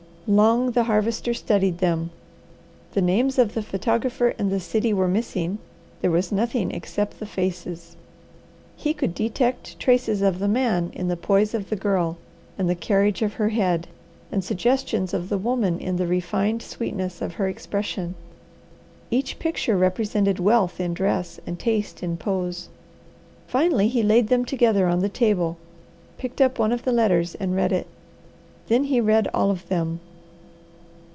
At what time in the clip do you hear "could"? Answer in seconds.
8.93-9.13